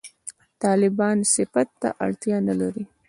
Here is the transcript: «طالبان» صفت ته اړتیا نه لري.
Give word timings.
«طالبان» 0.63 1.17
صفت 1.33 1.67
ته 1.81 1.89
اړتیا 2.05 2.37
نه 2.47 2.53
لري. 2.61 2.83